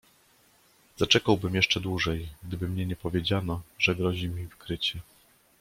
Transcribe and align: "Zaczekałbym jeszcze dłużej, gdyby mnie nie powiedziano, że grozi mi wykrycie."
"Zaczekałbym 0.97 1.55
jeszcze 1.55 1.79
dłużej, 1.79 2.29
gdyby 2.43 2.67
mnie 2.69 2.85
nie 2.85 2.95
powiedziano, 2.95 3.61
że 3.79 3.95
grozi 3.95 4.29
mi 4.29 4.47
wykrycie." 4.47 4.99